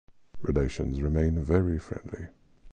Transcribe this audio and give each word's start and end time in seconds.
Relations 0.41 0.99
remain 0.99 1.43
very 1.43 1.77
friendly. 1.77 2.29